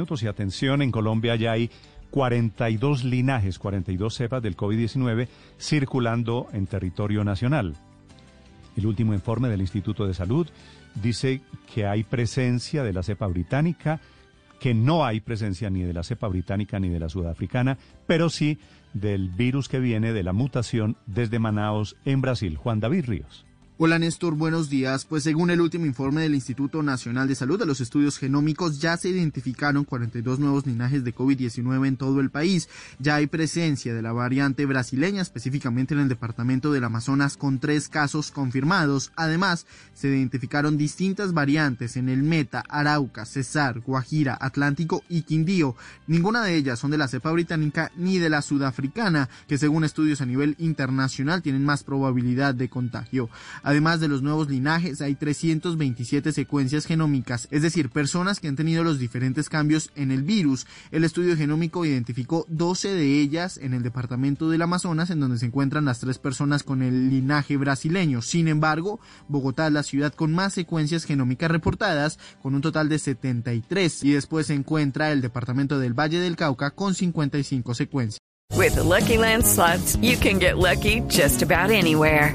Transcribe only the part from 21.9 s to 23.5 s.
en Brasil. Juan David Ríos.